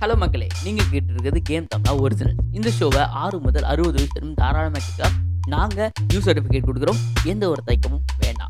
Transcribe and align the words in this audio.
Hello 0.00 0.16
மக்களே. 0.16 0.46
நீங்கள் 0.64 0.88
கேட்டு 0.90 1.12
இருக்கிறது 1.12 1.42
கேம் 1.42 1.66
தமிழா 1.76 2.00
ஒரிஜினல் 2.00 2.34
இந்த 2.50 2.70
ஷோவை 2.80 2.98
ஆறு 2.98 3.38
முதல் 3.38 3.62
அறுபது 3.62 3.92
வயசு 3.92 4.34
தாராளமாக 4.34 4.84
கேட்க 4.84 5.12
நாங்கள் 5.46 5.90
நியூ 6.08 6.20
சர்டிஃபிகேட் 6.20 6.66
கொடுக்குறோம். 6.66 6.96
எந்த 7.24 7.48
ஒரு 7.48 7.62
தயக்கமும் 7.66 8.04
வேண்டாம். 8.18 8.48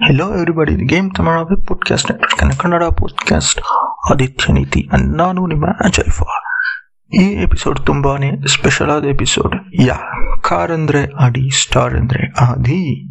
Hello 0.00 0.24
everybody, 0.34 0.84
game 0.84 0.86
Game 0.86 1.10
Tamara 1.18 1.44
Podcast 1.48 2.04
Network. 2.08 2.36
and 2.36 2.52
Kannada 2.62 2.90
Podcast? 3.00 3.62
Aditya 4.08 4.52
Niti 4.52 4.86
and 4.88 5.20
Nanu 5.20 6.41
ಈ 7.14 7.22
ಎಪಿಸೋಡ್ 7.22 7.80
ತುಂಬಾನೇ 7.80 8.32
ಸ್ಪೆಷಲ್ 8.46 8.90
ಆದ 8.90 9.04
ಎಪಿಸೋಡ್. 9.04 9.54
ಯಾ? 9.80 9.94
ಕಾರ್ 10.40 10.70
ಅಂದ್ರೆ 10.70 11.04
ಅಡಿ, 11.04 11.50
ಸ್ಟಾರ್ 11.50 11.94
ಅಂದ್ರೆ 11.94 12.32
ಆದಿ. 12.40 13.08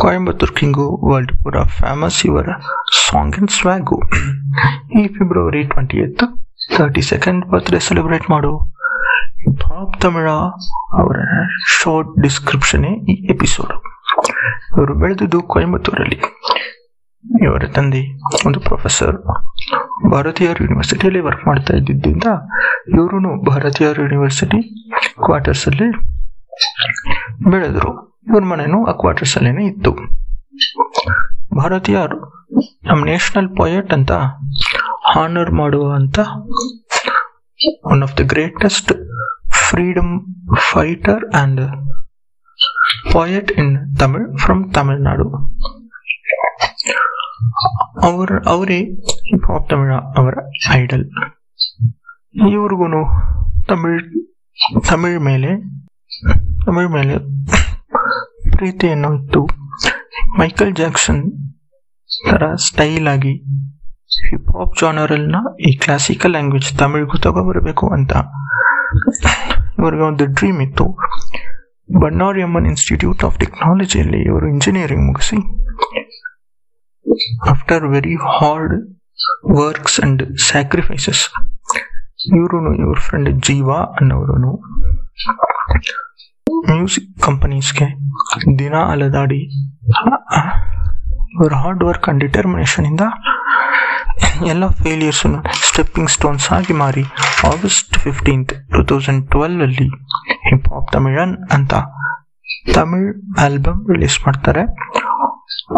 ಕೊಯಂಬತ್ತೂರ್ 0.00 0.52
ಕಿಂಗು 0.52 1.00
ವರ್ಲ್ಡ್ 1.04 1.32
ಪೂರ 1.42 1.62
ಫೇಮಸ್ 1.62 2.26
ಇವರ 2.26 2.48
ಸಾಂಗ್ 3.10 3.36
ಅಂಡ್ 3.36 3.50
ಸ್ವಾಗು 3.50 4.02
ಈ 5.00 5.08
February 5.08 5.62
twenty 5.62 5.96
eighth 5.96 6.18
thirty 6.76 7.02
second 7.02 7.46
birthday 7.46 7.78
celebrate 7.78 8.30
ಮಾಡು. 8.30 8.74
ಬಾಬ್ 9.50 10.00
ತಮಿಳ 10.00 10.30
ಅವರ 10.92 11.16
ಶಾರ್ಟ್ 11.82 12.22
ಡಿಸ್ಕ್ರಿಪ್ಷನ್ 12.22 12.84
ಈ 12.84 13.26
ಎಪಿಸೋಡ್ 13.30 13.72
ಇವರು 14.78 14.94
ಬೆಳೆದಿದ್ದು 14.94 15.42
ಕೊಯಂಬತ್ತೂರಲ್ಲಿ. 15.42 16.37
ಇವರ 17.42 17.64
ತಂದೆ, 17.74 18.00
ಒಂದು 18.46 18.60
ಪ್ರೊಫೆಸರ್ 18.60 19.16
ಭಾರತೀಯರ್ 20.10 20.62
ಯೂನಿವರ್ಸಿಟಿಯಲ್ಲಿ 20.62 21.20
ವರ್ಕ್ 21.20 21.46
ಮಾಡ್ತಾ 21.46 21.74
ಇದ್ದಿದ್ದರಿಂದ 21.76 22.28
ಇವರು 22.88 23.44
ಭಾರತೀಯರ್ 23.44 23.98
ಯೂನಿವರ್ಸಿಟಿ 23.98 24.60
ಕ್ವಾರ್ಟರ್ಸ್ 25.24 25.68
ಅಲ್ಲಿ 25.68 25.88
ಬೆಳೆದ್ರು 27.50 27.90
ಇವ್ರ 28.26 28.42
ಮನೆನೂ 28.44 28.86
ಆ 28.86 28.92
ಕ್ವಾರ್ಟರ್ಸ್ 28.92 29.36
ಅಲ್ಲೇನೆ 29.36 29.66
ಇತ್ತು 29.66 29.92
ಭಾರತೀಯರ್ 31.56 32.14
ನಮ್ಮ 32.84 33.04
ನ್ಯಾಷನಲ್ 33.04 33.56
ಪೊಯೆಟ್ 33.56 33.92
ಅಂತ 33.92 34.12
ಹಾನರ್ 35.14 35.50
ಮಾಡುವಂತ 35.50 36.18
one 37.84 38.02
of 38.02 38.16
the 38.16 38.20
greatest 38.20 38.92
freedom 39.52 40.12
fighter 40.72 41.24
and 41.34 41.60
poet 43.12 43.54
in 43.58 43.98
Tamil 43.98 44.38
from 44.38 44.64
Nadu. 44.98 45.77
ಅವರ, 48.00 48.38
ಅವರೇ 48.46 48.78
ಹಿಪ್ 49.28 49.50
ಹಾಪ್ 49.50 49.68
ತಮಿಳ 49.70 49.92
ಅವರ 49.92 50.34
ಐಡಲ್ 50.72 51.04
ಇವ್ರಿಗೂ 52.52 52.86
ತಮಿಳ್ 53.68 54.02
ತಮಿಳ್ 54.88 55.20
ಮೇಲೆ 55.20 55.50
ತಮಿಳ್ 56.66 56.88
ಮೇಲೆ 56.88 57.18
ಪ್ರೀತಿಯನ್ನು 58.50 59.14
ಇತ್ತು 59.14 59.46
ಮೈಕಲ್ 60.38 60.74
ಜಾಕ್ಸನ್ 60.74 61.22
ತರ 62.30 62.54
ಸ್ಟೈಲ್ 62.54 63.08
ಆಗಿ 63.08 63.34
ಹಿಪ್ 64.28 64.58
ಹಾಪ್ 64.58 64.78
ಜಾನರಲ್ನ 64.80 65.36
ಈ 65.60 65.76
ಕ್ಲಾಸಿಕಲ್ 65.76 66.30
ಲ್ಯಾಂಗ್ವೇಜ್ 66.30 66.78
ತಮಿಳ್ಗೂ 66.78 67.18
ತಗೊಬರಬೇಕು 67.18 67.88
ಅಂತ 67.88 68.12
ಇವ್ರಿಗೆ 69.78 70.02
ಒಂದು 70.02 70.26
ಡ್ರೀಮ್ 70.26 70.62
ಇತ್ತು. 70.62 70.84
ಬಣ್ಣಾರಿ 72.02 72.42
ಅಮ್ಮನ್ 72.42 72.66
ಇನ್ಸ್ಟಿಟ್ಯೂಟ್ 72.66 73.24
ಆಫ್ 73.24 73.38
ಟೆಕ್ನಾಲಜಿಯಲ್ಲಿ 73.38 74.20
ಇವರು 74.22 74.48
ಇಂಜಿನಿಯರಿಂಗ್ 74.48 75.06
ಮುಗಿಸಿ 75.06 75.36
after 77.50 77.84
very 77.88 78.14
hard 78.38 78.74
works 79.58 80.00
and 80.00 80.22
sacrifices. 80.50 81.20
ಇವರು 82.36 82.74
ಇವ್ರ 82.74 82.98
ಫ್ರೆಂಡ್ 83.00 83.30
ಜೀವ 83.44 83.70
ಅನ್ನೋರು 83.72 84.52
ಮ್ಯೂಸಿಕ್ 86.70 87.22
ಕಂಪನೀಸ್ಗೆ 87.22 87.86
ದಿನ 88.58 88.74
ಅಲದಾಡಿ, 88.90 89.40
ಇವ್ರ 91.40 91.52
ಹಾರ್ಡ್ 91.54 91.84
ವರ್ಕ್ 91.84 92.08
ಅಂಡ್ 92.08 92.20
ಡಿಟರ್ಮಿನೇಷನ್ 92.24 92.86
ಇಂದ 92.86 93.00
ಎಲ್ಲ 94.46 94.68
ಫೇಲಿಯರ್ಸ್ 94.68 95.22
ಸ್ಟೆಪ್ಪಿಂಗ್ 95.68 96.10
ಸ್ಟೋನ್ಸ್ 96.10 96.52
ಆಗಿ 96.52 96.72
ಮಾರಿ 96.72 97.04
August 97.44 97.98
fifteenth 97.98 98.52
two 98.72 98.82
thousand 98.84 99.30
twelve 99.30 99.62
ಅಲ್ಲಿ 99.62 99.88
ಹಿಪ್ 100.50 100.68
ಹಾಪ್ 100.72 100.92
ತಮಿಳನ್ 100.92 101.36
ಅಂತ 101.50 101.74
ತಮಿಳ್ 102.74 103.08
ಆಲ್ಬಮ್ 103.38 103.88
ರಿಲೀಸ್ 103.90 104.26
ಮಾಡ್ತಾರೆ 104.26 104.64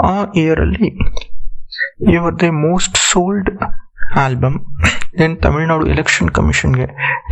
ಆ 0.02 0.24
ಇಯರ್ 0.34 0.60
ಅಲ್ಲಿ 0.60 0.88
ಇವರದೇ 2.12 2.50
most 2.50 2.96
sold 3.10 3.50
album 4.16 4.58
then 5.18 5.36
Tamil Nadu 5.42 5.86
election 5.86 6.30
ಕಮಿಷನ್ಗೆ 6.30 6.86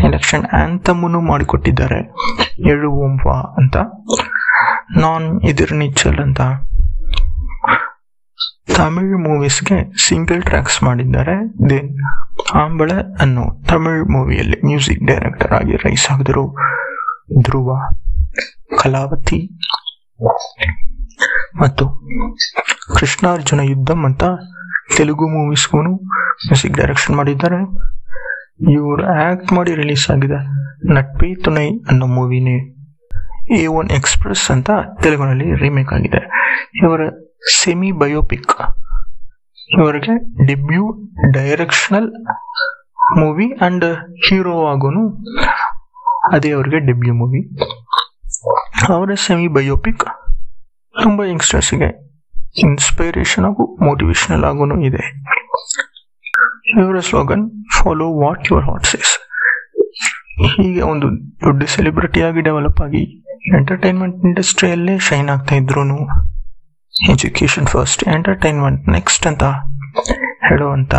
election 0.04 0.44
ಆಂಥಮನ್ನು 0.52 1.20
ಮಾಡಿಕೊಟ್ಟಿದ್ದಾರೆ 1.20 1.98
ಏಳು 2.70 2.90
ಓಂಫ 3.04 3.28
ಅಂತ 3.58 3.76
ನಾನ್ 4.96 5.40
ಇದಿರ್ 5.44 5.72
ನಿಚ್ಚಲ್ 5.72 6.18
ಅಂತ 6.18 6.40
ತಮಿಳ್ 8.76 9.18
ಮೂವೀಸ್ಗೆ 9.24 9.76
ಸಿಂಗಲ್ 10.08 10.42
ಟ್ರ್ಯಾಕ್ಸ್ 10.42 10.82
ಮಾಡಿದ್ದಾರೆ 10.82 11.34
ದೆನ್ 11.70 11.88
ಆಂಬಳೆ 12.54 12.98
ಅನ್ನೋ 13.20 13.44
ತಮಿಳ್ 13.68 14.04
ಮೂವಿಯಲ್ಲಿ 14.10 14.66
ಮ್ಯೂಸಿಕ್ 14.66 15.06
ಡೈರೆಕ್ಟರ್ 15.06 15.52
ಆಗಿ 15.52 15.76
ರೈಸ್ 15.76 16.10
ಆಗಿದ್ರು. 16.10 16.44
ಧ್ರುವ 17.42 17.70
ಕಲಾವತಿ 18.78 19.40
ಮತ್ತು 21.60 21.84
ಕೃಷ್ಣಾರ್ಜುನ 22.96 23.60
ಯುದ್ಧಂ 23.70 24.00
ಅಂತ 24.04 24.24
ತೆಲುಗು 24.96 25.26
ಮೂವೀಸ್ಗೂ 25.28 25.80
ಮ್ಯೂಸಿಕ್ 26.48 26.76
ಡೈರೆಕ್ಷನ್ 26.76 27.16
ಮಾಡಿದ್ದಾರೆ. 27.16 27.58
ಇವರು 28.74 29.02
ಆಕ್ಟ್ 29.28 29.50
ಮಾಡಿ 29.52 29.72
ರಿಲೀಸ್ 29.74 30.10
ಆಗಿದೆ 30.10 30.38
ನಟ್ಪಿ 30.94 31.28
ತುನೈ 31.44 31.68
ಅನ್ನೋ 31.90 32.06
ಮೂವಿನೇ 32.06 32.56
ಎ 33.58 33.66
ಒನ್ 33.66 33.90
ಎಕ್ಸ್ಪ್ರೆಸ್ 33.90 34.50
ಅಂತ 34.50 34.70
ತೆಲುಗಿನಲ್ಲಿ 35.02 35.48
ರೀಮೇಕ್ 35.62 35.92
ಆಗಿದೆ. 35.92 36.20
ಇವರ 36.82 37.00
ಸೆಮಿ 37.58 37.90
ಬಯೋಪಿಕ್ 37.92 38.54
ಇವರಿಗೆ 39.78 40.14
debut 40.46 40.84
directional 41.32 42.10
movie 43.20 43.46
and 43.66 43.86
hero 44.26 44.54
ಆಗೋನು 44.72 45.02
ಅದೇ 46.32 46.50
ಅವ್ರಿಗೆ 46.50 46.78
ಡೆಬ್ಯೂ 46.86 47.14
ಮೂವಿ. 47.14 47.40
ಅವರ 48.94 49.10
ಸೆಮಿ 49.26 49.48
ಬಯೋಪಿಕ್ 49.56 50.04
ತುಂಬ 50.94 51.24
ಯಂಗ್ಸ್ಟರ್ಸ್ಗೆ 51.24 52.07
ಇನ್ಸ್ಪೈರೇಷನ್ 52.56 53.44
ಹಾಗೂ 53.44 53.84
ಮೋಟಿವೇಶನಲ್ 53.84 54.44
ಆಗೂ 54.44 54.80
ಇದೆ. 54.80 55.04
ಇವರ 56.80 56.98
slogan 56.98 57.50
follow 57.74 58.06
what 58.20 58.52
your 58.52 58.64
heart 58.64 58.86
says 58.86 59.12
ಹೀಗೆ 60.46 60.80
ಒಂದು 60.80 61.06
ದೊಡ್ಡ 61.40 61.62
ಸೆಲೆಬ್ರಿಟಿ 61.64 62.22
ಆಗಿ 62.22 62.40
ಡೆವಲಪ್ 62.40 62.80
ಆಗಿ 62.80 63.02
ಎಂಟರ್ಟೈನ್ಮೆಂಟ್ 63.58 64.24
ಇಂಡಸ್ಟ್ರಿಯಲ್ಲೇ 64.24 64.98
ಶೈನ್ 64.98 65.28
ಆಗ್ತಾ 65.28 65.54
ಇದ್ರು 65.54 65.84
ಎಜುಕೇಶನ್ 67.10 67.66
ಫಸ್ಟ್ 67.66 68.08
ಎಂಟರ್ಟೈನ್ಮೆಂಟ್ 68.08 68.88
ನೆಕ್ಸ್ಟ್ 68.88 69.26
ಅಂತ 69.26 69.44
ಹೇಳುವಂತ 70.48 70.94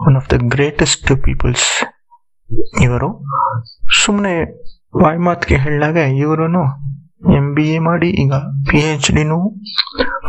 one 0.00 0.16
of 0.16 0.30
the 0.30 0.32
greatest 0.32 1.22
peoples 1.22 1.84
ಇವರು. 2.82 3.24
ಸುಮ್ಮನೆ 4.04 4.34
ವಾಯ್ಮಾತ್ಗೆ 5.02 5.56
ಹೇಳಿದಾಗ 5.56 5.96
ಇವರು 5.96 6.48
ಎಂ 7.22 7.54
ಬಿ 7.54 7.64
ಎ 7.68 7.78
ಮಾಡಿ 7.78 8.08
ಈಗ 8.08 8.34
ಪಿ 8.70 8.78
ಎಚ್ 8.78 9.12
ಡಿನೂ 9.12 9.38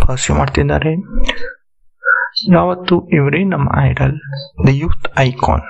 ಪರ್ಸ್ಯೂ 0.07 0.35
ಮಾಡ್ತಿದ್ದಾರೆ. 0.35 0.93
ಯಾವತ್ತು 2.51 2.95
ಇವರೇ 3.09 3.43
ನಮ್ಮ 3.43 3.69
ಐಡಲ್ 3.81 4.15
ದ 4.67 4.69
ಯೂತ್ 4.69 5.07
ಐಕಾನ್ 5.19 5.63